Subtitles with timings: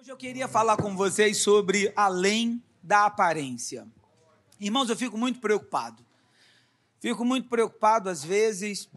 [0.00, 3.86] Hoje eu queria falar com vocês sobre além da aparência.
[4.58, 6.02] Irmãos, eu fico muito preocupado.
[6.98, 8.88] Fico muito preocupado, às vezes,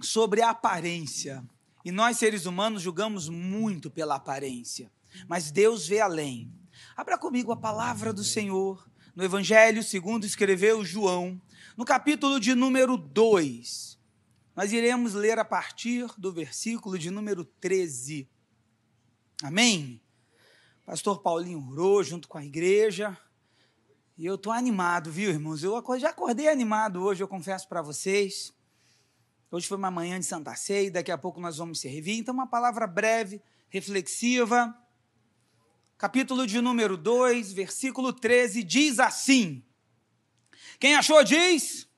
[0.00, 1.44] sobre a aparência.
[1.84, 4.90] E nós, seres humanos, julgamos muito pela aparência.
[5.28, 6.52] Mas Deus vê além.
[6.96, 8.84] Abra comigo a palavra do Senhor
[9.14, 11.40] no Evangelho segundo escreveu João,
[11.76, 13.96] no capítulo de número 2.
[14.56, 18.28] Nós iremos ler a partir do versículo de número 13.
[19.40, 20.02] Amém?
[20.86, 23.18] Pastor Paulinho orou junto com a igreja.
[24.16, 25.64] E eu estou animado, viu, irmãos?
[25.64, 28.54] Eu já acordei animado hoje, eu confesso para vocês.
[29.50, 32.18] Hoje foi uma manhã de Santa Ceia, daqui a pouco nós vamos servir.
[32.18, 34.72] Então, uma palavra breve, reflexiva.
[35.98, 39.64] Capítulo de número 2, versículo 13, diz assim:
[40.78, 41.88] Quem achou, diz?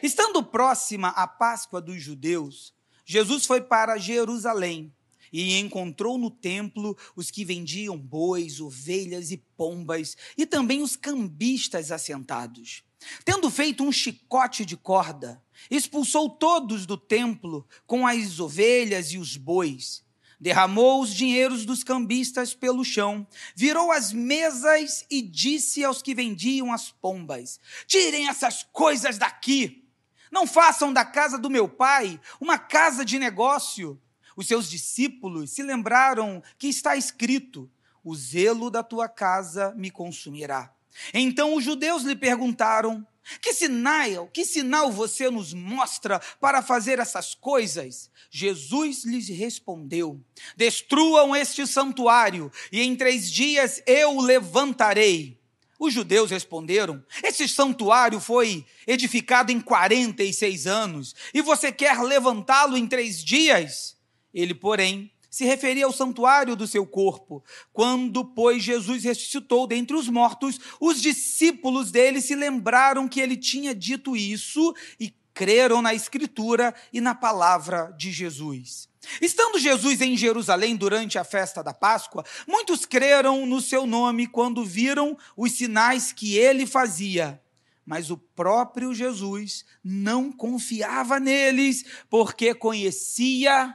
[0.00, 2.72] Estando próxima a Páscoa dos judeus,
[3.04, 4.94] Jesus foi para Jerusalém
[5.32, 11.90] e encontrou no templo os que vendiam bois, ovelhas e pombas, e também os cambistas
[11.92, 12.82] assentados.
[13.24, 19.36] Tendo feito um chicote de corda, expulsou todos do templo com as ovelhas e os
[19.36, 20.04] bois.
[20.40, 26.72] Derramou os dinheiros dos cambistas pelo chão, virou as mesas e disse aos que vendiam
[26.72, 29.84] as pombas: Tirem essas coisas daqui.
[30.30, 34.00] Não façam da casa do meu pai uma casa de negócio.
[34.38, 37.68] Os seus discípulos se lembraram que está escrito:
[38.04, 40.72] O zelo da tua casa me consumirá.
[41.12, 43.04] Então os judeus lhe perguntaram:
[43.42, 48.12] Que sinal, que sinal você nos mostra para fazer essas coisas?
[48.30, 50.24] Jesus lhes respondeu:
[50.56, 55.36] Destruam este santuário, e em três dias eu o levantarei.
[55.80, 62.86] Os judeus responderam: Esse santuário foi edificado em 46 anos, e você quer levantá-lo em
[62.86, 63.97] três dias?
[64.38, 67.42] Ele, porém, se referia ao santuário do seu corpo.
[67.72, 73.74] Quando, pois, Jesus ressuscitou dentre os mortos, os discípulos dele se lembraram que ele tinha
[73.74, 78.88] dito isso e creram na Escritura e na palavra de Jesus.
[79.20, 84.64] Estando Jesus em Jerusalém durante a festa da Páscoa, muitos creram no seu nome quando
[84.64, 87.42] viram os sinais que ele fazia.
[87.84, 93.74] Mas o próprio Jesus não confiava neles, porque conhecia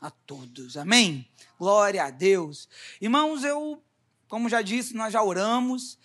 [0.00, 0.76] a todos.
[0.76, 1.28] Amém?
[1.58, 2.68] Glória a Deus.
[3.00, 3.82] Irmãos, eu,
[4.28, 5.98] como já disse, nós já oramos.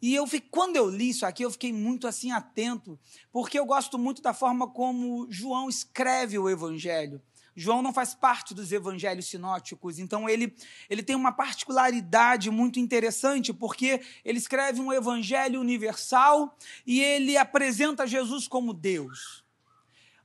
[0.00, 2.98] E eu fiquei, quando eu li isso aqui, eu fiquei muito assim atento,
[3.30, 7.22] porque eu gosto muito da forma como João escreve o evangelho.
[7.54, 10.56] João não faz parte dos evangelhos sinóticos, então ele,
[10.88, 18.06] ele tem uma particularidade muito interessante, porque ele escreve um evangelho universal e ele apresenta
[18.06, 19.41] Jesus como Deus.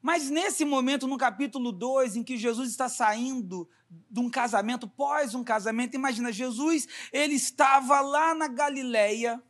[0.01, 5.33] Mas nesse momento, no capítulo 2, em que Jesus está saindo de um casamento, pós
[5.33, 9.41] um casamento, imagina, Jesus, ele estava lá na Galileia,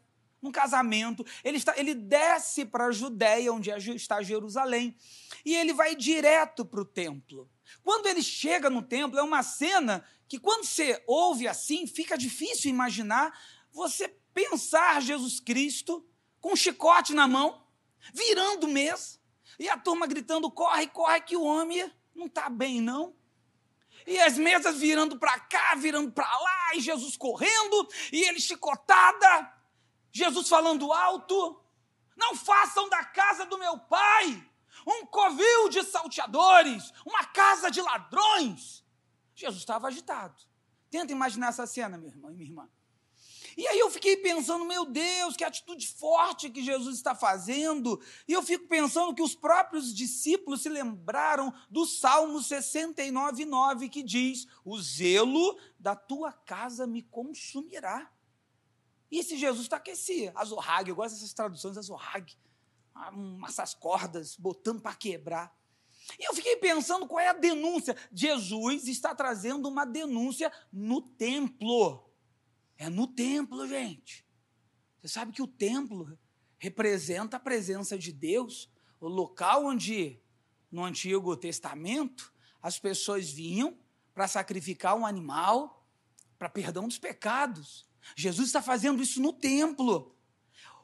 [0.42, 4.96] num casamento, ele, está, ele desce para a Judéia, onde é está Jerusalém,
[5.44, 7.50] e ele vai direto para o templo.
[7.84, 12.70] Quando ele chega no templo, é uma cena que, quando você ouve assim, fica difícil
[12.70, 13.38] imaginar
[13.72, 16.06] você pensar Jesus Cristo
[16.40, 17.64] com um chicote na mão,
[18.14, 19.17] virando mesa,
[19.60, 23.16] e a turma gritando: corre, corre, que o homem não está bem, não.
[24.06, 29.54] E as mesas virando para cá, virando para lá, e Jesus correndo, e ele chicotada,
[30.12, 31.62] Jesus falando alto:
[32.16, 34.48] não façam da casa do meu pai
[34.88, 38.84] um covil de salteadores, uma casa de ladrões.
[39.36, 40.42] Jesus estava agitado.
[40.90, 42.70] Tenta imaginar essa cena, meu irmão e minha irmã.
[43.58, 48.00] E aí eu fiquei pensando, meu Deus, que atitude forte que Jesus está fazendo.
[48.28, 54.04] E eu fico pensando que os próprios discípulos se lembraram do Salmo 69, 9, que
[54.04, 58.12] diz: O zelo da tua casa me consumirá.
[59.10, 60.38] E esse Jesus está aquecido.
[60.38, 62.38] Azorrague, eu gosto dessas traduções, azorrague.
[63.48, 65.58] Essas cordas, botando para quebrar.
[66.20, 67.98] E eu fiquei pensando qual é a denúncia.
[68.12, 72.07] Jesus está trazendo uma denúncia no templo.
[72.78, 74.26] É no templo, gente.
[75.02, 76.18] Você sabe que o templo
[76.58, 78.70] representa a presença de Deus,
[79.00, 80.20] o local onde,
[80.72, 83.78] no Antigo Testamento, as pessoas vinham
[84.14, 85.88] para sacrificar um animal
[86.38, 87.88] para perdão dos pecados.
[88.16, 90.16] Jesus está fazendo isso no templo.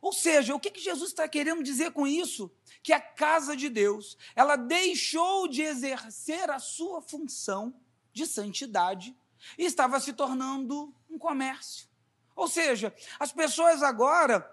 [0.01, 2.51] Ou seja, o que, Jesus está querendo dizer com isso?
[2.81, 7.73] Que a casa de Deus, ela deixou de exercer a sua função
[8.11, 9.15] de santidade
[9.57, 11.87] e estava se tornando um comércio.
[12.35, 14.49] Ou seja, as pessoas agora,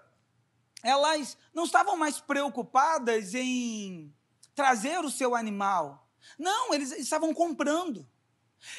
[0.83, 4.13] elas não estavam mais preocupadas em
[4.53, 6.07] trazer o seu animal.
[6.37, 8.07] Não, eles estavam comprando.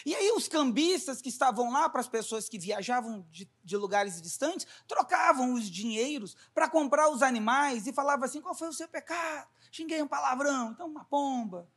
[0.06, 4.22] E aí os cambistas que estavam lá para as pessoas que viajavam de, de lugares
[4.22, 8.86] distantes, trocavam os dinheiros para comprar os animais e falavam assim, qual foi o seu
[8.86, 9.48] pecado?
[9.72, 11.68] Xinguei um palavrão, então uma pomba.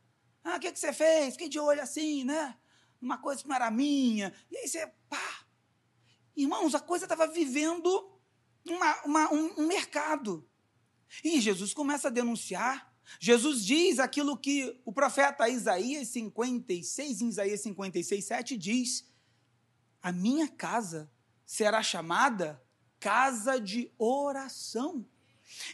[0.44, 1.34] Ah, o que, que você fez?
[1.34, 2.56] Fiquei de olho assim, né?
[3.02, 4.32] Uma coisa que não era minha.
[4.50, 5.35] E aí você, pá.
[6.36, 8.12] Irmãos, a coisa estava vivendo
[8.64, 10.48] uma, uma, um, um mercado.
[11.24, 17.60] E Jesus começa a denunciar Jesus diz aquilo que o profeta Isaías 56, em Isaías
[17.60, 19.08] 56, 7 diz:
[20.02, 21.10] A minha casa
[21.44, 22.62] será chamada
[22.98, 25.06] casa de oração.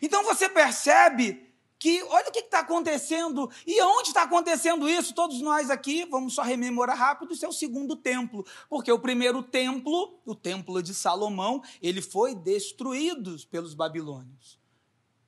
[0.01, 1.52] Então você percebe
[1.83, 5.13] que, olha o que está acontecendo e onde está acontecendo isso.
[5.13, 9.43] Todos nós aqui, vamos só rememorar rápido, isso é o segundo templo, porque o primeiro
[9.43, 14.61] templo, o templo de Salomão, ele foi destruído pelos babilônios,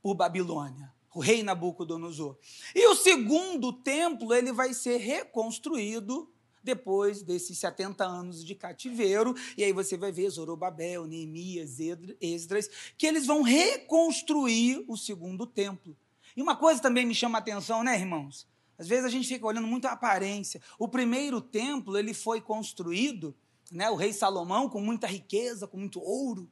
[0.01, 2.37] por Babilônia o rei Nabucodonosor.
[2.75, 6.29] E o segundo templo, ele vai ser reconstruído
[6.61, 11.79] depois desses 70 anos de cativeiro, e aí você vai ver Zorobabel, Neemias,
[12.21, 12.69] Esdras,
[12.99, 15.97] que eles vão reconstruir o segundo templo.
[16.37, 18.47] E uma coisa também me chama a atenção, né, irmãos?
[18.77, 20.61] Às vezes a gente fica olhando muito a aparência.
[20.79, 23.35] O primeiro templo, ele foi construído,
[23.71, 26.51] né, o rei Salomão, com muita riqueza, com muito ouro,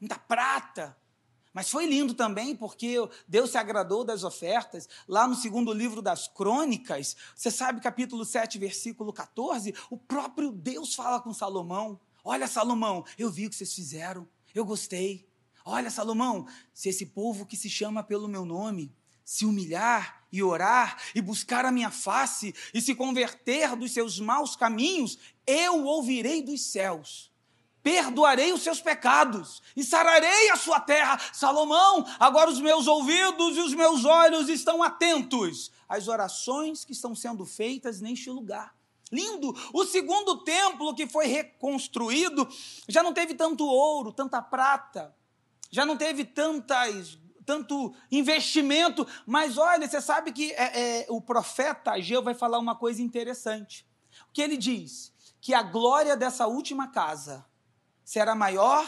[0.00, 0.96] muita prata,
[1.52, 2.96] mas foi lindo também porque
[3.26, 4.88] Deus se agradou das ofertas.
[5.08, 10.94] Lá no segundo livro das Crônicas, você sabe, capítulo 7, versículo 14, o próprio Deus
[10.94, 15.27] fala com Salomão: Olha, Salomão, eu vi o que vocês fizeram, eu gostei.
[15.70, 18.90] Olha, Salomão, se esse povo que se chama pelo meu nome
[19.22, 24.56] se humilhar e orar e buscar a minha face e se converter dos seus maus
[24.56, 27.30] caminhos, eu ouvirei dos céus
[27.80, 31.18] perdoarei os seus pecados e sararei a sua terra.
[31.32, 37.14] Salomão, agora os meus ouvidos e os meus olhos estão atentos às orações que estão
[37.14, 38.74] sendo feitas neste lugar.
[39.10, 39.54] Lindo!
[39.72, 42.46] O segundo templo que foi reconstruído
[42.86, 45.16] já não teve tanto ouro, tanta prata,
[45.70, 47.18] já não teve tantas
[47.48, 52.76] tanto investimento, mas olha, você sabe que é, é, o profeta Ageu vai falar uma
[52.76, 53.88] coisa interessante.
[54.28, 55.14] O que ele diz?
[55.40, 57.46] Que a glória dessa última casa
[58.04, 58.86] será maior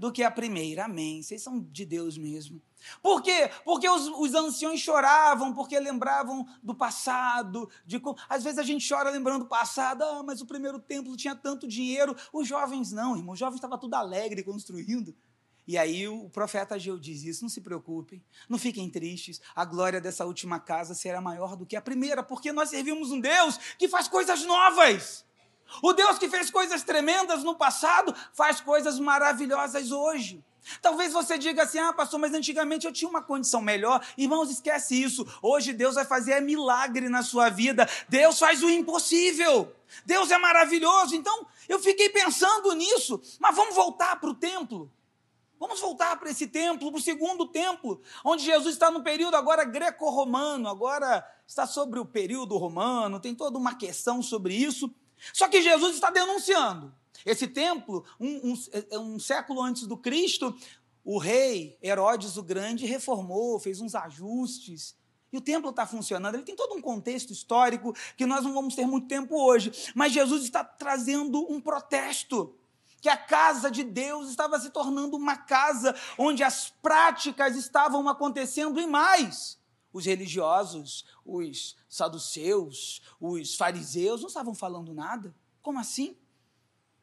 [0.00, 0.86] do que a primeira.
[0.86, 1.22] Amém.
[1.22, 2.60] Vocês são de Deus mesmo.
[3.00, 3.50] Por quê?
[3.64, 7.70] Porque os, os anciões choravam, porque lembravam do passado.
[7.86, 11.36] De, às vezes a gente chora lembrando do passado, ah, mas o primeiro templo tinha
[11.36, 12.16] tanto dinheiro.
[12.32, 13.34] Os jovens não, irmão.
[13.34, 15.14] Os jovens estavam tudo alegre construindo.
[15.66, 20.00] E aí o profeta Ageu diz isso: não se preocupem, não fiquem tristes, a glória
[20.00, 23.88] dessa última casa será maior do que a primeira, porque nós servimos um Deus que
[23.88, 25.24] faz coisas novas.
[25.82, 30.44] O Deus que fez coisas tremendas no passado faz coisas maravilhosas hoje.
[30.82, 34.04] Talvez você diga assim: ah, pastor, mas antigamente eu tinha uma condição melhor.
[34.16, 35.26] Irmãos, esquece isso.
[35.42, 37.88] Hoje Deus vai fazer milagre na sua vida.
[38.08, 39.74] Deus faz o impossível.
[40.04, 41.14] Deus é maravilhoso.
[41.14, 43.20] Então, eu fiquei pensando nisso.
[43.38, 44.90] Mas vamos voltar para o templo.
[45.60, 49.62] Vamos voltar para esse templo, para o segundo templo, onde Jesus está no período agora
[49.62, 54.90] greco-romano, agora está sobre o período romano, tem toda uma questão sobre isso.
[55.34, 56.94] Só que Jesus está denunciando.
[57.26, 58.54] Esse templo, um, um,
[58.90, 60.56] é, um, século antes do Cristo,
[61.04, 64.96] o rei Herodes o Grande reformou, fez uns ajustes.
[65.30, 66.36] E o templo está funcionando.
[66.36, 69.70] Ele tem todo um contexto histórico que nós não vamos ter muito tempo hoje.
[69.94, 72.56] Mas Jesus está trazendo um protesto.
[73.00, 78.80] Que a casa de Deus estava se tornando uma casa onde as práticas estavam acontecendo
[78.80, 79.58] e mais
[79.92, 85.34] os religiosos, os saduceus, os fariseus não estavam falando nada.
[85.62, 86.16] Como assim?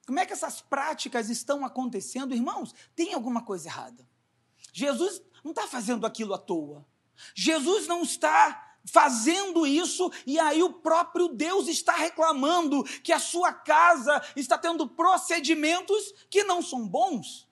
[0.05, 2.33] Como é que essas práticas estão acontecendo?
[2.33, 4.07] Irmãos, tem alguma coisa errada.
[4.71, 6.85] Jesus não está fazendo aquilo à toa.
[7.35, 13.53] Jesus não está fazendo isso e aí o próprio Deus está reclamando que a sua
[13.53, 17.47] casa está tendo procedimentos que não são bons.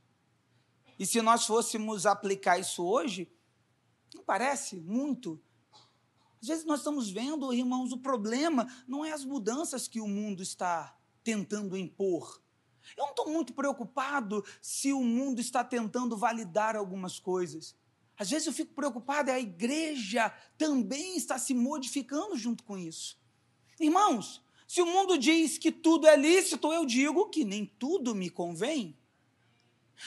[0.98, 3.30] E se nós fôssemos aplicar isso hoje,
[4.14, 5.42] não parece muito?
[6.42, 10.42] Às vezes nós estamos vendo, irmãos, o problema não é as mudanças que o mundo
[10.42, 12.42] está tentando impor.
[12.96, 17.76] Eu não estou muito preocupado se o mundo está tentando validar algumas coisas.
[18.18, 23.20] Às vezes eu fico preocupado, é a igreja também está se modificando junto com isso.
[23.80, 28.30] Irmãos, se o mundo diz que tudo é lícito, eu digo que nem tudo me
[28.30, 28.98] convém.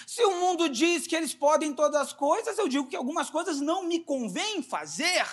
[0.06, 3.60] Se o mundo diz que eles podem todas as coisas, eu digo que algumas coisas
[3.60, 5.26] não me convém fazer.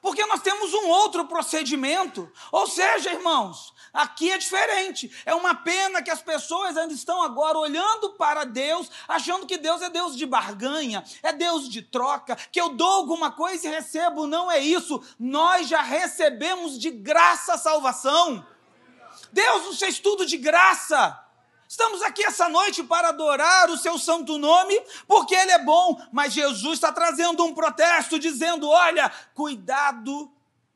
[0.00, 2.30] Porque nós temos um outro procedimento.
[2.50, 5.10] Ou seja, irmãos, aqui é diferente.
[5.26, 9.82] É uma pena que as pessoas ainda estão agora olhando para Deus, achando que Deus
[9.82, 14.26] é Deus de barganha, é Deus de troca, que eu dou alguma coisa e recebo.
[14.26, 15.02] Não é isso.
[15.18, 18.46] Nós já recebemos de graça a salvação.
[19.32, 21.29] Deus nos fez tudo de graça.
[21.70, 24.74] Estamos aqui essa noite para adorar o seu santo nome,
[25.06, 30.32] porque ele é bom, mas Jesus está trazendo um protesto, dizendo: olha, cuidado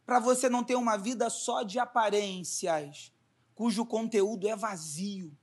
[0.07, 3.13] para você não ter uma vida só de aparências,
[3.57, 5.37] cujo conteúdo é vazio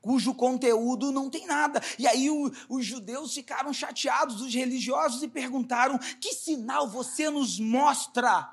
[0.00, 1.80] cujo conteúdo não tem nada.
[1.98, 7.58] E aí o, os judeus ficaram chateados, os religiosos, e perguntaram: que sinal você nos
[7.58, 8.50] mostra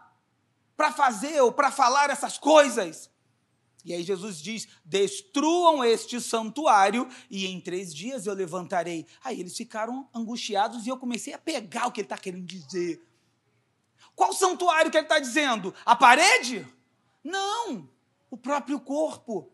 [0.77, 3.10] para fazer ou para falar essas coisas?
[3.83, 9.05] E aí Jesus diz: destruam este santuário e em três dias eu levantarei.
[9.23, 13.01] Aí eles ficaram angustiados e eu comecei a pegar o que ele está querendo dizer.
[14.15, 15.73] Qual santuário que ele está dizendo?
[15.85, 16.67] A parede?
[17.23, 17.89] Não,
[18.29, 19.51] o próprio corpo.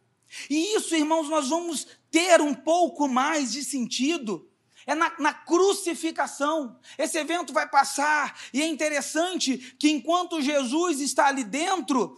[0.49, 4.49] E isso, irmãos, nós vamos ter um pouco mais de sentido.
[4.85, 6.79] É na, na, crucificação.
[6.97, 12.17] Esse evento vai passar, e é interessante que enquanto Jesus está ali dentro,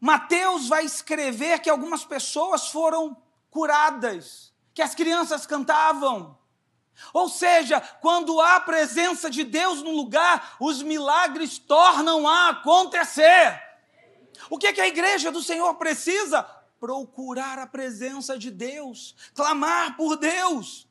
[0.00, 3.16] Mateus vai escrever que algumas pessoas foram
[3.50, 6.38] curadas, que as crianças cantavam.
[7.12, 13.62] Ou seja, quando há a presença de Deus no lugar, os milagres tornam a acontecer.
[14.50, 16.46] O que, é que a igreja do Senhor precisa?
[16.84, 20.86] procurar a presença de Deus, clamar por Deus.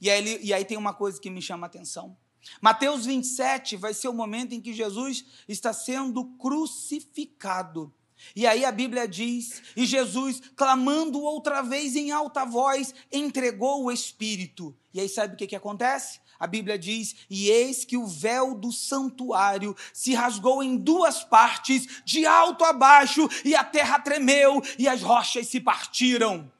[0.00, 2.16] E aí, e aí tem uma coisa que me chama a atenção.
[2.62, 7.92] Mateus 27 vai ser o momento em que Jesus está sendo crucificado.
[8.34, 13.92] E aí a Bíblia diz: e Jesus, clamando outra vez em alta voz, entregou o
[13.92, 14.76] Espírito.
[14.92, 16.20] E aí sabe o que, que acontece?
[16.38, 22.02] A Bíblia diz: E eis que o véu do santuário se rasgou em duas partes,
[22.04, 26.52] de alto a baixo, e a terra tremeu, e as rochas se partiram.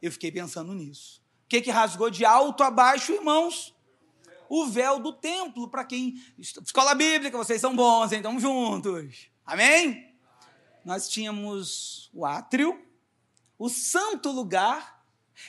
[0.00, 1.22] Eu fiquei pensando nisso.
[1.44, 3.74] O que, que rasgou de alto a baixo, irmãos?
[4.48, 6.14] O véu do templo, para quem.
[6.38, 8.18] Escola bíblica, vocês são bons, hein?
[8.18, 9.28] Estamos juntos.
[9.44, 10.15] Amém?
[10.86, 12.80] Nós tínhamos o átrio,
[13.58, 15.04] o santo lugar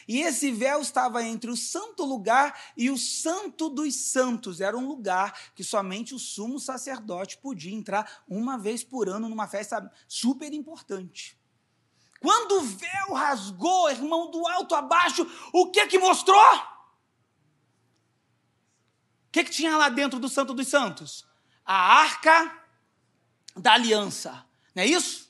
[0.08, 4.60] e esse véu estava entre o santo lugar e o santo dos santos.
[4.60, 9.48] Era um lugar que somente o sumo sacerdote podia entrar uma vez por ano numa
[9.48, 11.40] festa super importante.
[12.20, 16.56] Quando o véu rasgou, irmão, do alto a baixo, o que que mostrou?
[19.28, 21.28] O que, que tinha lá dentro do Santo dos Santos?
[21.64, 22.60] A arca
[23.56, 25.27] da aliança, não é isso?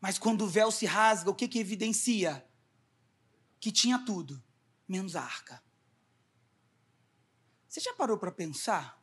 [0.00, 2.44] Mas quando o véu se rasga, o que, que evidencia?
[3.60, 4.42] que tinha tudo,
[4.88, 5.62] menos a arca.
[7.68, 9.00] Você já parou para pensar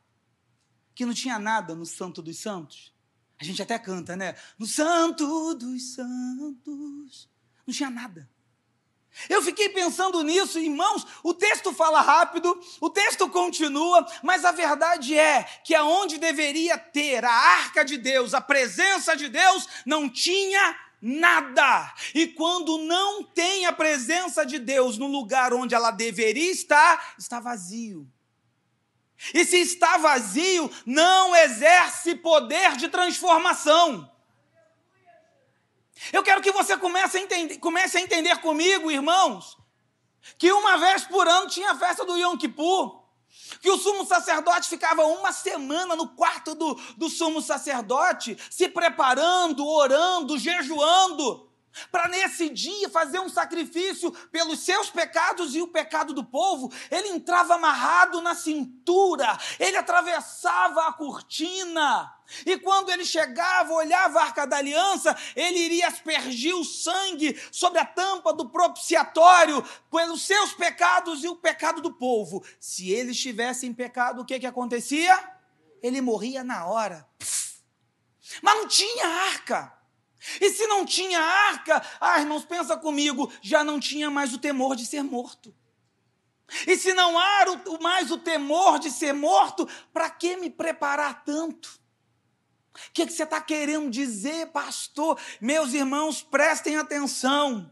[0.94, 2.92] que não tinha nada no Santo dos Santos?
[3.40, 4.34] A gente até canta, né?
[4.58, 7.30] No Santo dos Santos.
[7.64, 8.28] Não tinha nada.
[9.28, 11.06] Eu fiquei pensando nisso, irmãos.
[11.22, 17.24] O texto fala rápido, o texto continua, mas a verdade é que aonde deveria ter
[17.24, 21.94] a arca de Deus, a presença de Deus, não tinha nada.
[22.14, 27.40] E quando não tem a presença de Deus no lugar onde ela deveria estar, está
[27.40, 28.10] vazio.
[29.34, 34.10] E se está vazio, não exerce poder de transformação.
[36.12, 39.58] Eu quero que você comece a entender, comece a entender comigo, irmãos,
[40.38, 43.07] que uma vez por ano tinha a festa do Yom Kippur
[43.60, 49.66] que o sumo sacerdote ficava uma semana no quarto do, do sumo sacerdote, se preparando,
[49.66, 51.47] orando, jejuando,
[51.90, 56.72] para nesse dia fazer um sacrifício pelos seus pecados e o pecado do povo.
[56.90, 62.14] Ele entrava amarrado na cintura, ele atravessava a cortina.
[62.44, 67.78] E quando ele chegava, olhava a arca da aliança, ele iria aspergir o sangue sobre
[67.78, 72.44] a tampa do propiciatório pelos seus pecados e o pecado do povo.
[72.60, 75.18] Se ele estivesse pecado, o que, que acontecia?
[75.82, 77.08] Ele morria na hora.
[78.42, 79.77] Mas não tinha arca.
[80.40, 84.74] E se não tinha arca, ah, irmãos, pensa comigo, já não tinha mais o temor
[84.74, 85.54] de ser morto.
[86.66, 87.44] E se não há
[87.80, 91.78] mais o temor de ser morto, para que me preparar tanto?
[92.74, 95.18] O que, que você está querendo dizer, pastor?
[95.40, 97.70] Meus irmãos, prestem atenção.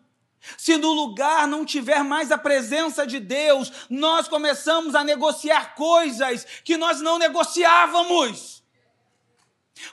[0.59, 6.47] Se no lugar não tiver mais a presença de Deus, nós começamos a negociar coisas
[6.63, 8.63] que nós não negociávamos.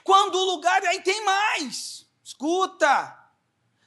[0.02, 2.03] Quando o lugar aí tem mais.
[2.24, 3.20] Escuta!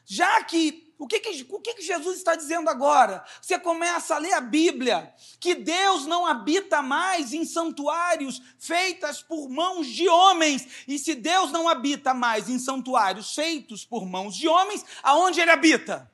[0.06, 3.24] Já que o que, que, o que, que Jesus está dizendo agora?
[3.40, 9.48] Você começa a ler a Bíblia, que Deus não habita mais em santuários feitos por
[9.48, 10.86] mãos de homens.
[10.88, 15.52] E se Deus não habita mais em santuários feitos por mãos de homens, aonde ele
[15.52, 16.12] habita?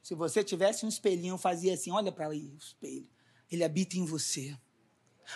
[0.00, 3.10] Se você tivesse um espelhinho, fazia assim: olha para aí o espelho.
[3.50, 4.56] Ele habita em você.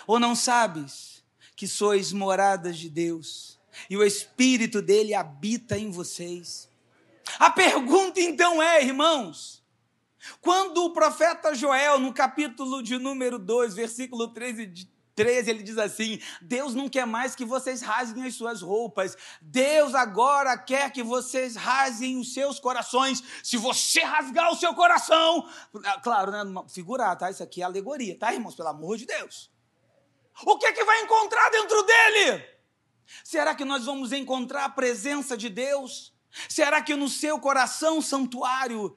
[0.07, 1.25] Ou não sabes
[1.57, 3.56] que sois moradas de Deus?
[3.89, 6.69] E o Espírito dele habita em vocês.
[7.39, 9.65] A pergunta então é, irmãos,
[10.41, 16.21] quando o profeta Joel, no capítulo de número 2, versículo 13, 13, ele diz assim:
[16.41, 19.17] Deus não quer mais que vocês rasguem as suas roupas.
[19.41, 23.23] Deus agora quer que vocês rasguem os seus corações.
[23.43, 25.49] Se você rasgar o seu coração,
[26.03, 26.45] claro, né?
[26.69, 27.31] Figurar, tá?
[27.31, 28.55] Isso aqui é alegoria, tá, irmãos?
[28.55, 29.51] Pelo amor de Deus.
[30.45, 32.56] O que é que vai encontrar dentro dele?
[33.25, 36.13] Será que nós vamos encontrar a presença de Deus?
[36.49, 38.97] Será que no seu coração santuário,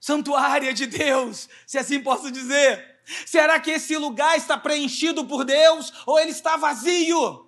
[0.00, 5.92] santuária de Deus, se assim posso dizer, será que esse lugar está preenchido por Deus
[6.06, 7.46] ou ele está vazio?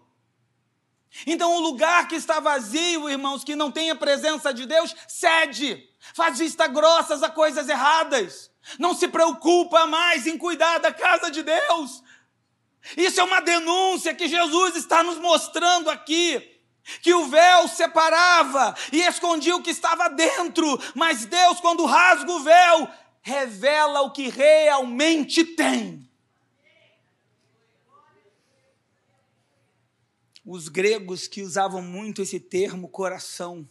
[1.26, 5.88] Então, o lugar que está vazio, irmãos, que não tem a presença de Deus, cede,
[6.14, 11.42] faz vista grossas a coisas erradas, não se preocupa mais em cuidar da casa de
[11.42, 12.02] Deus,
[12.96, 16.58] isso é uma denúncia que Jesus está nos mostrando aqui.
[17.02, 22.40] Que o véu separava e escondia o que estava dentro, mas Deus, quando rasga o
[22.40, 22.88] véu,
[23.20, 26.08] revela o que realmente tem.
[30.44, 33.68] Os gregos que usavam muito esse termo coração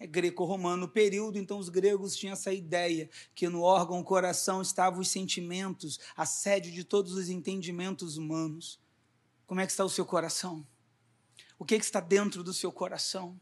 [0.00, 5.10] é greco-romano período, então os gregos tinham essa ideia que no órgão coração estavam os
[5.10, 8.80] sentimentos, a sede de todos os entendimentos humanos.
[9.46, 10.66] Como é que está o seu coração?
[11.58, 13.38] O que, é que está dentro do seu coração?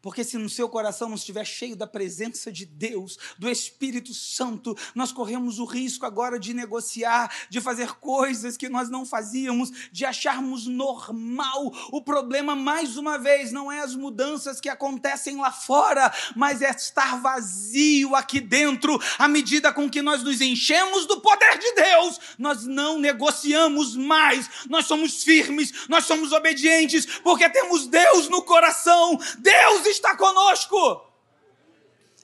[0.00, 4.76] Porque se no seu coração não estiver cheio da presença de Deus, do Espírito Santo,
[4.94, 10.04] nós corremos o risco agora de negociar, de fazer coisas que nós não fazíamos, de
[10.04, 11.72] acharmos normal.
[11.90, 16.70] O problema, mais uma vez, não é as mudanças que acontecem lá fora, mas é
[16.70, 19.00] estar vazio aqui dentro.
[19.18, 24.48] À medida com que nós nos enchemos do poder de Deus, nós não negociamos mais,
[24.68, 29.18] nós somos firmes, nós somos obedientes, porque temos Deus no coração.
[29.38, 30.76] Deus está conosco.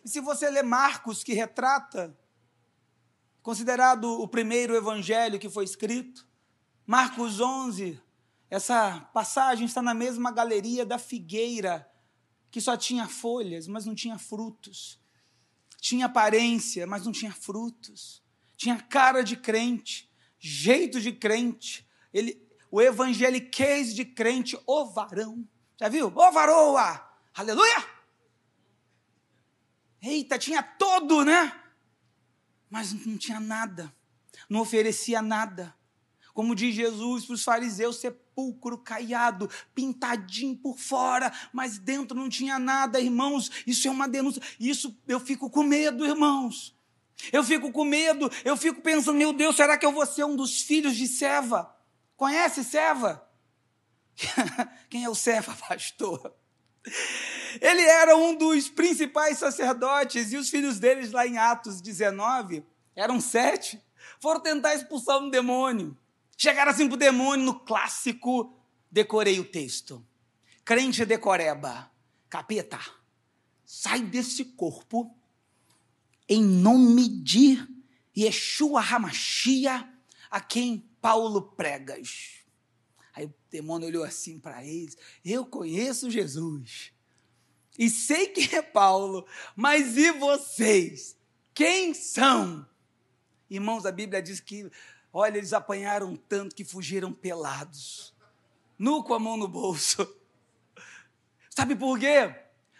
[0.05, 2.17] E se você ler Marcos, que retrata,
[3.43, 6.26] considerado o primeiro evangelho que foi escrito,
[6.87, 8.00] Marcos 11,
[8.49, 11.89] essa passagem está na mesma galeria da figueira,
[12.50, 15.00] que só tinha folhas, mas não tinha frutos.
[15.80, 18.23] Tinha aparência, mas não tinha frutos.
[18.56, 21.89] Tinha cara de crente, jeito de crente.
[22.13, 25.47] Ele, o evangeliquez de crente, o varão.
[25.78, 26.08] Já viu?
[26.08, 27.09] Ô varoa!
[27.34, 27.84] Aleluia!
[30.02, 31.54] Eita, tinha todo, né?
[32.69, 33.95] Mas não tinha nada,
[34.49, 35.75] não oferecia nada.
[36.32, 42.58] Como diz Jesus para os fariseus, sepulcro caiado, pintadinho por fora, mas dentro não tinha
[42.58, 43.50] nada, irmãos.
[43.66, 44.40] Isso é uma denúncia.
[44.58, 46.75] Isso eu fico com medo, irmãos.
[47.32, 50.34] Eu fico com medo, eu fico pensando, meu Deus, será que eu vou ser um
[50.34, 51.76] dos filhos de Seva?
[52.16, 53.28] Conhece Seva?
[54.88, 56.34] Quem é o Seva, pastor?
[57.60, 62.64] Ele era um dos principais sacerdotes e os filhos deles, lá em Atos 19,
[62.95, 63.82] eram sete,
[64.21, 65.97] foram tentar expulsar um demônio.
[66.36, 68.56] Chegaram assim para o demônio no clássico,
[68.90, 70.04] decorei o texto.
[70.64, 71.90] Crente decoreba,
[72.28, 72.78] capeta,
[73.64, 75.14] sai desse corpo
[76.28, 77.58] em nome de
[78.16, 79.88] Yeshua Hamashia,
[80.30, 82.40] a quem Paulo pregas.
[83.14, 86.92] Aí o demônio olhou assim para eles: Eu conheço Jesus.
[87.78, 91.16] E sei quem é Paulo, mas e vocês?
[91.54, 92.66] Quem são?
[93.49, 94.70] Irmãos, a Bíblia diz que,
[95.12, 98.14] olha, eles apanharam tanto que fugiram pelados,
[98.78, 100.06] nu com a mão no bolso.
[101.50, 102.34] Sabe por quê?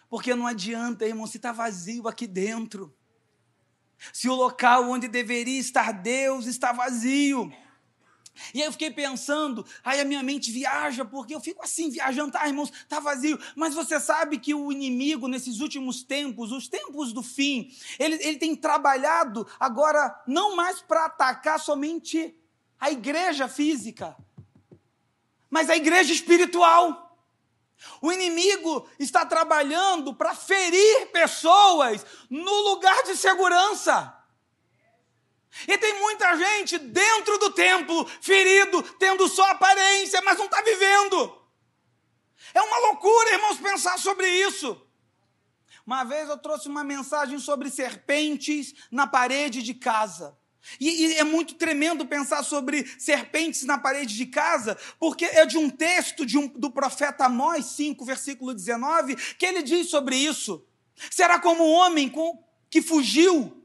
[0.09, 2.95] Porque não adianta, irmão, se está vazio aqui dentro.
[4.13, 7.53] Se o local onde deveria estar Deus está vazio.
[8.55, 12.33] E aí eu fiquei pensando, aí a minha mente viaja, porque eu fico assim, viajando,
[12.33, 13.39] tá, irmãos, tá vazio.
[13.55, 18.39] Mas você sabe que o inimigo, nesses últimos tempos, os tempos do fim, ele, ele
[18.39, 22.35] tem trabalhado agora não mais para atacar somente
[22.79, 24.17] a igreja física,
[25.49, 27.09] mas a igreja espiritual.
[28.03, 34.20] O inimigo está trabalhando para ferir pessoas no lugar de segurança.
[35.67, 41.41] E tem muita gente dentro do templo, ferido, tendo só aparência, mas não está vivendo.
[42.55, 44.81] É uma loucura, irmãos, pensar sobre isso.
[45.87, 50.39] Uma vez eu trouxe uma mensagem sobre serpentes na parede de casa.
[50.79, 55.57] E, e, é muito tremendo pensar sobre serpentes na parede de casa, porque é de
[55.57, 60.65] um texto de um, do profeta Amós 5, versículo 19, que ele diz sobre isso.
[61.11, 63.65] Será como um homem com, que fugiu,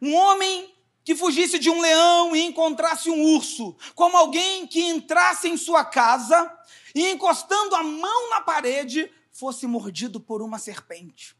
[0.00, 0.74] um homem
[1.08, 5.82] que fugisse de um leão e encontrasse um urso, como alguém que entrasse em sua
[5.82, 6.54] casa
[6.94, 11.34] e, encostando a mão na parede, fosse mordido por uma serpente.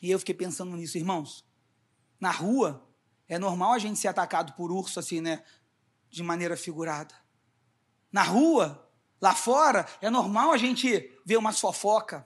[0.00, 1.44] E eu fiquei pensando nisso, irmãos.
[2.20, 2.88] Na rua,
[3.26, 5.44] é normal a gente ser atacado por urso assim, né?
[6.08, 7.16] De maneira figurada.
[8.12, 8.88] Na rua,
[9.20, 12.24] lá fora, é normal a gente ver uma fofoca.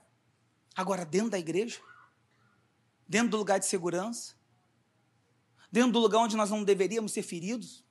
[0.75, 1.81] Agora, dentro da igreja,
[3.07, 4.35] dentro do lugar de segurança,
[5.73, 7.83] dentro do lugar onde nós não deveríamos ser feridos.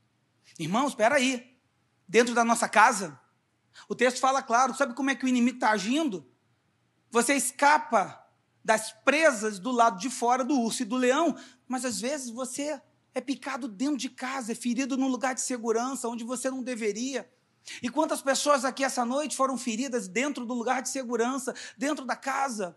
[0.57, 1.59] Irmãos, espera aí.
[2.07, 3.21] Dentro da nossa casa,
[3.89, 6.25] o texto fala claro, sabe como é que o inimigo está agindo?
[7.11, 8.25] Você escapa
[8.65, 12.81] das presas do lado de fora do urso e do leão, mas às vezes você
[13.13, 17.29] é picado dentro de casa, é ferido num lugar de segurança, onde você não deveria.
[17.83, 22.15] E quantas pessoas aqui essa noite foram feridas dentro do lugar de segurança, dentro da
[22.15, 22.77] casa?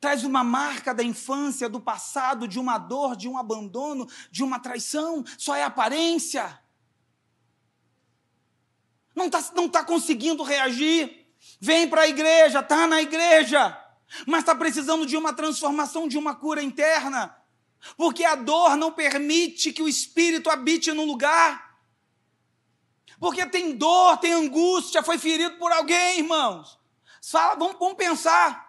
[0.00, 4.58] Traz uma marca da infância, do passado, de uma dor, de um abandono, de uma
[4.58, 6.60] traição, só é aparência.
[9.14, 11.26] Não está não tá conseguindo reagir.
[11.60, 13.78] Vem para a igreja, está na igreja,
[14.26, 17.34] mas está precisando de uma transformação, de uma cura interna.
[17.96, 21.78] Porque a dor não permite que o espírito habite no lugar.
[23.18, 26.78] Porque tem dor, tem angústia, foi ferido por alguém, irmãos.
[27.22, 28.65] Fala, vamos, vamos pensar.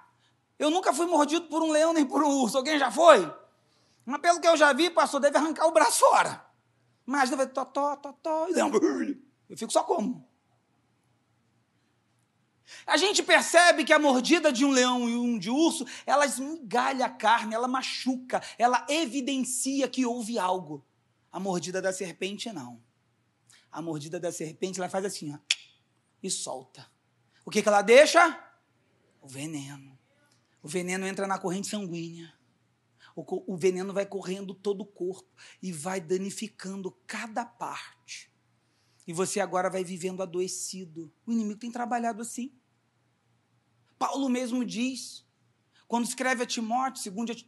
[0.59, 2.57] Eu nunca fui mordido por um leão nem por um urso.
[2.57, 3.31] Alguém já foi?
[4.05, 6.45] Mas pelo que eu já vi, pastor, deve arrancar o braço fora.
[7.05, 8.59] Imagina, vai totó, totó, e
[9.49, 10.27] eu fico só como?
[12.85, 17.05] A gente percebe que a mordida de um leão e um de urso, ela esmigalha
[17.05, 20.85] a carne, ela machuca, ela evidencia que houve algo.
[21.31, 22.81] A mordida da serpente, não.
[23.71, 25.37] A mordida da serpente, ela faz assim, ó,
[26.21, 26.89] e solta.
[27.45, 28.37] O que, que ela deixa?
[29.21, 29.96] O veneno.
[30.67, 32.33] O veneno entra na corrente sanguínea.
[33.15, 35.29] O, o veneno vai correndo todo o corpo
[35.63, 38.29] e vai danificando cada parte.
[39.07, 41.09] E você agora vai vivendo adoecido.
[41.25, 42.51] O inimigo tem trabalhado assim.
[43.97, 45.25] Paulo mesmo diz,
[45.87, 47.01] quando escreve a Timóteo,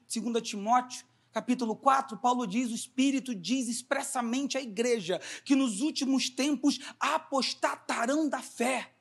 [0.08, 6.30] segundo, Timóteo, capítulo 4, Paulo diz, o Espírito diz expressamente à igreja que nos últimos
[6.30, 8.96] tempos apostatarão da fé,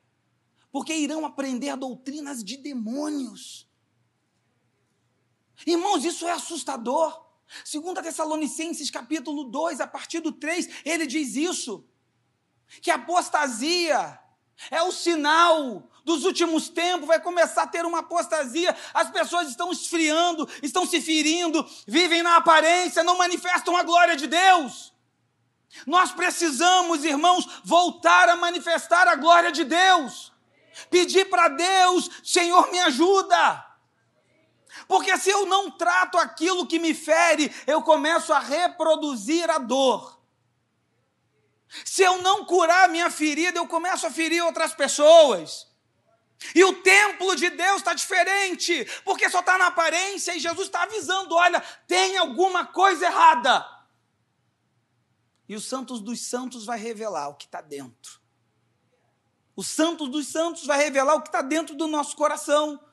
[0.73, 3.68] porque irão aprender doutrinas de demônios.
[5.65, 7.25] Irmãos, isso é assustador.
[7.65, 11.85] Segundo Tessalonicenses capítulo 2, a partir do 3, ele diz isso,
[12.81, 14.19] que a apostasia
[14.69, 18.75] é o sinal dos últimos tempos, vai começar a ter uma apostasia.
[18.93, 24.27] As pessoas estão esfriando, estão se ferindo, vivem na aparência, não manifestam a glória de
[24.27, 24.93] Deus.
[25.85, 30.31] Nós precisamos, irmãos, voltar a manifestar a glória de Deus.
[30.89, 33.68] Pedir para Deus, Senhor, me ajuda.
[34.89, 40.19] Porque se eu não trato aquilo que me fere, eu começo a reproduzir a dor.
[41.85, 45.67] Se eu não curar a minha ferida, eu começo a ferir outras pessoas.
[46.55, 50.81] E o templo de Deus está diferente, porque só está na aparência e Jesus está
[50.81, 53.63] avisando: olha, tem alguma coisa errada.
[55.47, 58.19] E o Santos dos Santos vai revelar o que está dentro.
[59.55, 62.83] O Santos dos Santos vai revelar o que está dentro do nosso coração.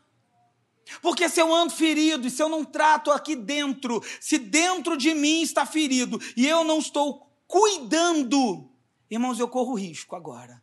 [1.02, 5.14] Porque se eu ando ferido e se eu não trato aqui dentro, se dentro de
[5.14, 8.70] mim está ferido e eu não estou cuidando,
[9.10, 10.62] irmãos, eu corro risco agora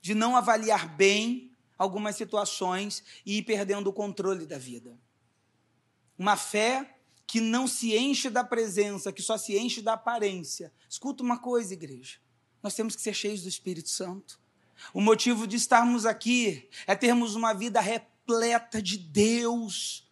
[0.00, 4.98] de não avaliar bem algumas situações e ir perdendo o controle da vida.
[6.18, 10.72] Uma fé que não se enche da presença, que só se enche da aparência.
[10.88, 12.18] Escuta uma coisa, igreja.
[12.62, 14.38] Nós temos que ser cheios do Espírito Santo.
[14.92, 18.13] O motivo de estarmos aqui é termos uma vida repleta
[18.82, 20.04] de Deus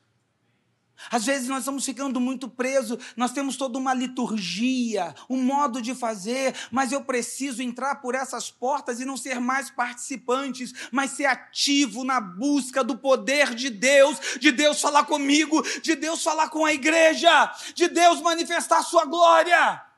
[1.10, 5.94] às vezes nós estamos ficando muito presos, nós temos toda uma liturgia, um modo de
[5.94, 11.26] fazer, mas eu preciso entrar por essas portas e não ser mais participantes, mas ser
[11.26, 16.64] ativo na busca do poder de Deus, de Deus falar comigo, de Deus falar com
[16.64, 19.91] a igreja, de Deus manifestar sua glória.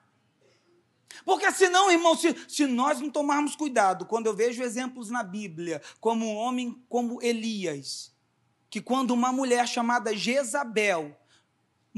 [1.25, 5.81] Porque senão, irmão, se, se nós não tomarmos cuidado, quando eu vejo exemplos na Bíblia,
[5.99, 8.15] como um homem como Elias,
[8.69, 11.17] que quando uma mulher chamada Jezabel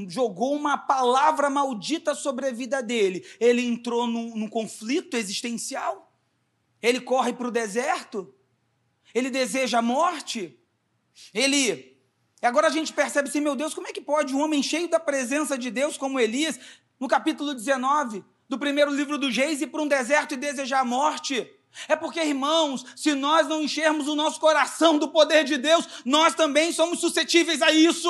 [0.07, 6.13] jogou uma palavra maldita sobre a vida dele, ele entrou num, num conflito existencial,
[6.81, 8.33] ele corre para o deserto,
[9.13, 10.57] ele deseja a morte,
[11.33, 11.97] ele.
[12.41, 14.99] Agora a gente percebe assim, meu Deus, como é que pode um homem cheio da
[14.99, 16.59] presença de Deus como Elias,
[16.99, 20.85] no capítulo 19 do primeiro livro do Geis, ir para um deserto e desejar a
[20.85, 21.49] morte?
[21.87, 26.33] É porque, irmãos, se nós não enchermos o nosso coração do poder de Deus, nós
[26.33, 28.09] também somos suscetíveis a isso.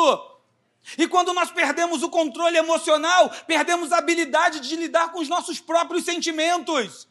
[0.98, 5.60] E quando nós perdemos o controle emocional, perdemos a habilidade de lidar com os nossos
[5.60, 7.08] próprios sentimentos.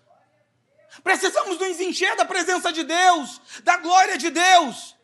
[1.03, 4.97] Precisamos nos encher da presença de Deus, da glória de Deus.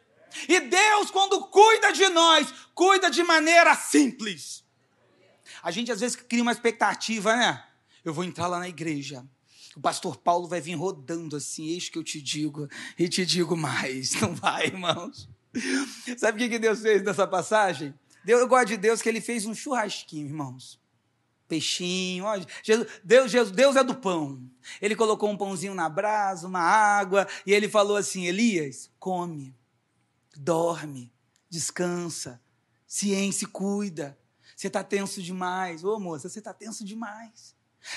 [0.49, 4.65] E Deus, quando cuida de nós, cuida de maneira simples.
[5.63, 7.63] A gente às vezes cria uma expectativa, né?
[8.05, 9.25] Eu vou entrar lá na igreja.
[9.77, 13.57] O pastor Paulo vai vir rodando assim, eis que eu te digo, e te digo
[13.57, 14.12] mais.
[14.21, 15.29] Não vai, irmãos.
[16.19, 17.95] Sabe o que Deus fez nessa passagem?
[18.27, 20.81] eu gosto de Deus que ele fez um churrasquinho, irmãos.
[21.49, 24.43] Peixinho, ó, Jesus, Deus, Jesus, Deus é do pão.
[24.81, 29.55] Ele colocou um pãozinho na brasa, uma água, e ele falou assim: Elias, come,
[30.35, 31.12] dorme,
[31.51, 32.41] descansa,
[32.87, 34.19] ciência, cuida.
[34.57, 35.85] Você está tenso demais.
[35.85, 37.55] Ô moça, você está tenso demais.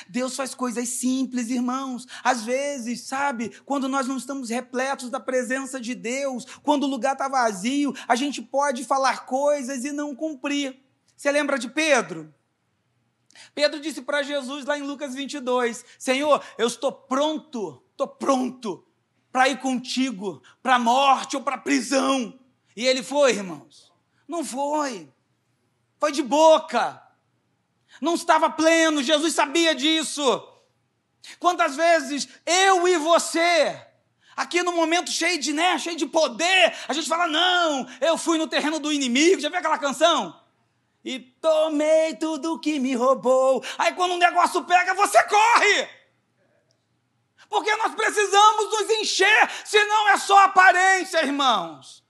[0.09, 2.05] Deus faz coisas simples, irmãos.
[2.23, 7.13] Às vezes, sabe, quando nós não estamos repletos da presença de Deus, quando o lugar
[7.13, 10.79] está vazio, a gente pode falar coisas e não cumprir.
[11.15, 12.33] Você lembra de Pedro?
[13.53, 18.85] Pedro disse para Jesus lá em Lucas 22: Senhor, eu estou pronto, estou pronto
[19.31, 22.39] para ir contigo, para a morte ou para a prisão.
[22.75, 23.91] E ele foi, irmãos?
[24.27, 25.11] Não foi.
[25.99, 27.04] Foi de boca
[28.01, 30.23] não estava pleno, Jesus sabia disso.
[31.39, 33.79] Quantas vezes eu e você,
[34.35, 38.37] aqui no momento cheio de, né, cheio de poder, a gente fala: "Não, eu fui
[38.37, 39.41] no terreno do inimigo".
[39.41, 40.39] Já viu aquela canção?
[41.03, 43.63] E tomei tudo que me roubou.
[43.77, 45.87] Aí quando um negócio pega, você corre.
[47.47, 52.03] Porque nós precisamos nos encher, senão é só aparência, irmãos.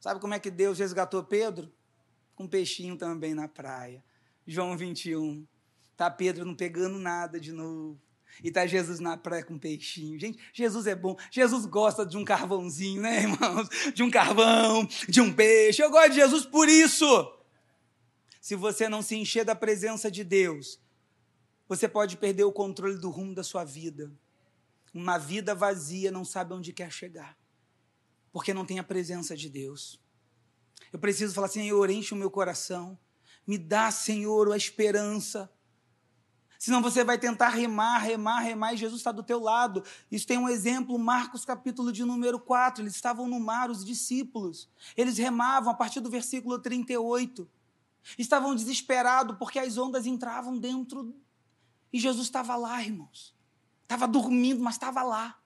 [0.00, 1.72] Sabe como é que Deus resgatou Pedro?
[2.34, 4.02] Com um peixinho também na praia.
[4.52, 5.46] João 21.
[5.96, 8.00] Tá Pedro não pegando nada de novo.
[8.42, 10.18] E tá Jesus na praia com um peixinho.
[10.18, 11.16] Gente, Jesus é bom.
[11.30, 13.68] Jesus gosta de um carvãozinho, né, irmãos?
[13.94, 15.82] De um carvão, de um peixe.
[15.82, 17.06] Eu gosto de Jesus por isso.
[18.40, 20.80] Se você não se encher da presença de Deus,
[21.68, 24.10] você pode perder o controle do rumo da sua vida.
[24.92, 27.38] Uma vida vazia não sabe onde quer chegar,
[28.30, 30.00] porque não tem a presença de Deus.
[30.92, 32.98] Eu preciso falar, Senhor, enche o meu coração
[33.46, 35.50] me dá, Senhor, a esperança.
[36.62, 39.82] Senão você vai tentar remar, remar, remar, e Jesus está do teu lado.
[40.08, 42.84] Isso tem um exemplo, Marcos capítulo de número 4.
[42.84, 44.68] Eles estavam no mar, os discípulos.
[44.96, 47.50] Eles remavam a partir do versículo 38.
[48.16, 51.12] Estavam desesperados porque as ondas entravam dentro.
[51.92, 53.34] E Jesus estava lá, irmãos.
[53.82, 55.36] Estava dormindo, mas estava lá.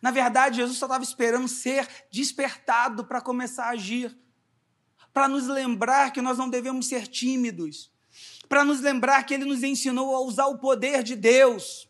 [0.00, 4.18] Na verdade, Jesus só estava esperando ser despertado para começar a agir
[5.12, 7.90] para nos lembrar que nós não devemos ser tímidos,
[8.48, 11.88] para nos lembrar que Ele nos ensinou a usar o poder de Deus.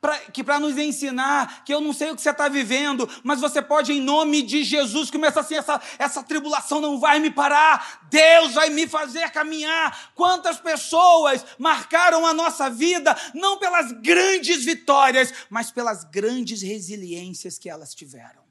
[0.00, 3.40] Pra, que para nos ensinar que eu não sei o que você está vivendo, mas
[3.40, 8.08] você pode, em nome de Jesus, começar assim: essa, essa tribulação não vai me parar,
[8.10, 10.12] Deus vai me fazer caminhar.
[10.16, 17.70] Quantas pessoas marcaram a nossa vida, não pelas grandes vitórias, mas pelas grandes resiliências que
[17.70, 18.47] elas tiveram.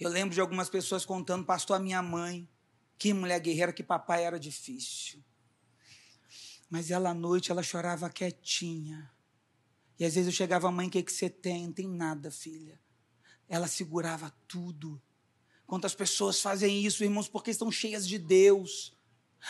[0.00, 2.48] Eu lembro de algumas pessoas contando, pastor, a minha mãe,
[2.96, 5.22] que mulher guerreira, que papai era difícil.
[6.70, 9.12] Mas ela à noite, ela chorava quietinha.
[9.98, 11.66] E às vezes eu chegava, mãe, o que, que você tem?
[11.66, 12.80] Não tem nada, filha.
[13.46, 15.00] Ela segurava tudo.
[15.66, 18.96] Quantas pessoas fazem isso, irmãos, porque estão cheias de Deus.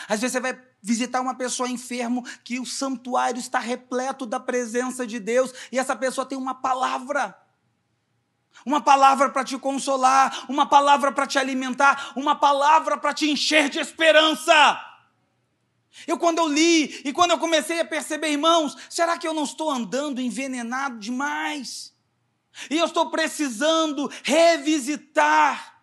[0.09, 5.07] Às vezes você vai visitar uma pessoa enfermo que o santuário está repleto da presença
[5.07, 7.40] de Deus e essa pessoa tem uma palavra
[8.65, 13.69] uma palavra para te consolar, uma palavra para te alimentar, uma palavra para te encher
[13.69, 14.87] de esperança.
[16.07, 19.45] Eu, quando eu li e quando eu comecei a perceber, irmãos, será que eu não
[19.45, 21.95] estou andando envenenado demais?
[22.71, 25.83] E eu estou precisando revisitar.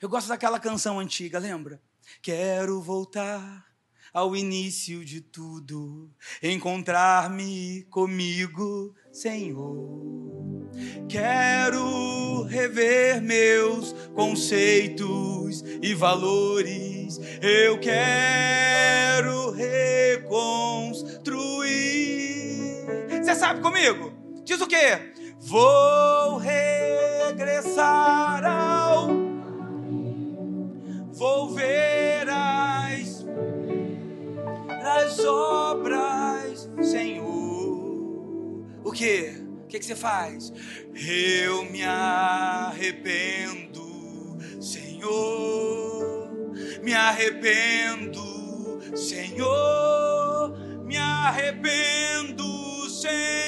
[0.00, 1.80] Eu gosto daquela canção antiga, lembra?
[2.22, 3.66] Quero voltar
[4.12, 6.10] ao início de tudo,
[6.42, 10.70] encontrar-me comigo, Senhor.
[11.08, 21.18] Quero rever meus conceitos e valores, eu quero reconstruir.
[23.20, 24.12] Você sabe comigo?
[24.44, 25.12] Diz o quê?
[25.40, 27.66] Vou regressar
[28.46, 29.08] ao.
[31.12, 32.78] Vou ver as
[34.88, 35.67] as obras,
[38.98, 39.30] O que?
[39.62, 40.52] O que, que você faz?
[40.92, 43.16] Eu me arrependo,
[44.60, 46.32] Senhor.
[46.82, 48.20] Me arrependo,
[48.96, 50.58] Senhor.
[50.84, 52.42] Me arrependo,
[52.90, 53.47] Senhor.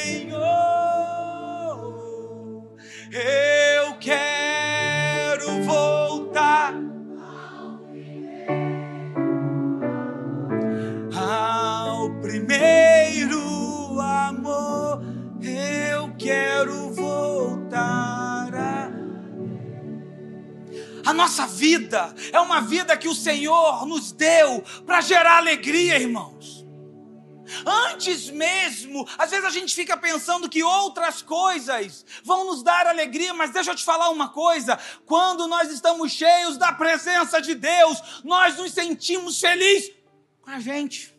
[16.31, 18.91] quero voltar a.
[21.05, 26.65] A nossa vida é uma vida que o Senhor nos deu para gerar alegria, irmãos.
[27.67, 33.35] Antes mesmo, às vezes a gente fica pensando que outras coisas vão nos dar alegria,
[33.35, 38.23] mas deixa eu te falar uma coisa: quando nós estamos cheios da presença de Deus,
[38.23, 39.93] nós nos sentimos felizes
[40.41, 41.13] com a gente.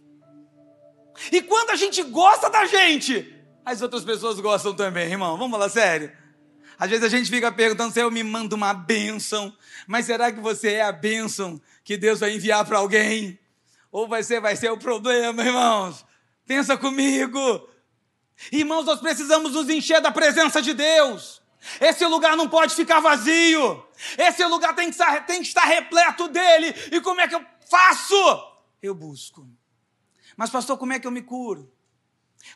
[1.33, 3.30] E quando a gente gosta da gente,
[3.65, 5.37] as outras pessoas gostam também, irmão.
[5.37, 6.11] Vamos falar sério?
[6.77, 10.39] Às vezes a gente fica perguntando se eu me mando uma bênção, mas será que
[10.39, 13.39] você é a bênção que Deus vai enviar para alguém?
[13.91, 16.03] Ou você vai ser o problema, irmãos?
[16.45, 17.69] Pensa comigo.
[18.51, 21.41] Irmãos, nós precisamos nos encher da presença de Deus.
[21.79, 23.85] Esse lugar não pode ficar vazio.
[24.17, 26.73] Esse lugar tem que, estar, tem que estar repleto dele.
[26.91, 28.15] E como é que eu faço?
[28.81, 29.47] Eu busco.
[30.35, 31.71] Mas, pastor, como é que eu me curo?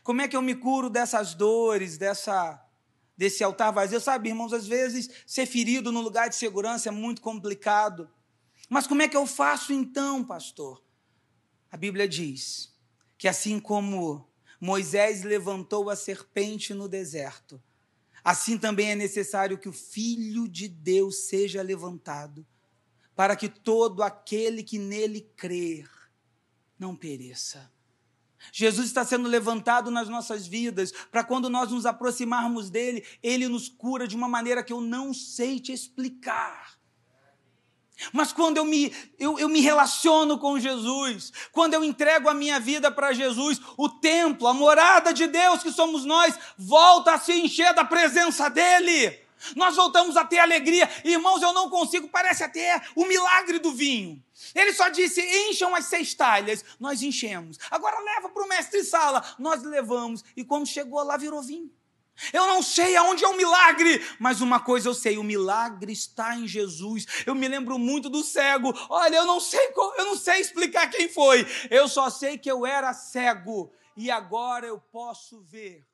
[0.03, 2.63] Como é que eu me curo dessas dores, dessa,
[3.17, 3.99] desse altar vazio?
[3.99, 8.09] Sabe, irmãos, às vezes ser ferido no lugar de segurança é muito complicado.
[8.69, 10.83] Mas como é que eu faço então, pastor?
[11.71, 12.73] A Bíblia diz
[13.17, 14.27] que assim como
[14.59, 17.61] Moisés levantou a serpente no deserto,
[18.23, 22.45] assim também é necessário que o Filho de Deus seja levantado,
[23.15, 25.89] para que todo aquele que nele crer
[26.77, 27.71] não pereça.
[28.51, 33.67] Jesus está sendo levantado nas nossas vidas, para quando nós nos aproximarmos dele, ele nos
[33.67, 36.75] cura de uma maneira que eu não sei te explicar.
[38.11, 42.59] Mas quando eu me, eu, eu me relaciono com Jesus, quando eu entrego a minha
[42.59, 47.33] vida para Jesus, o templo, a morada de Deus que somos nós, volta a se
[47.33, 49.24] encher da presença dEle.
[49.55, 50.89] Nós voltamos a ter alegria.
[51.03, 54.23] Irmãos, eu não consigo, parece até o milagre do vinho.
[54.53, 56.63] Ele só disse: encham as seis talhas.
[56.79, 57.57] Nós enchemos.
[57.69, 59.23] Agora leva para o mestre sala.
[59.37, 60.23] Nós levamos.
[60.35, 61.71] E quando chegou lá, virou vinho.
[62.31, 66.35] Eu não sei aonde é o milagre, mas uma coisa eu sei, o milagre está
[66.35, 67.05] em Jesus.
[67.25, 68.73] Eu me lembro muito do cego.
[68.89, 71.45] Olha, eu não sei, eu não sei explicar quem foi.
[71.69, 75.85] Eu só sei que eu era cego e agora eu posso ver.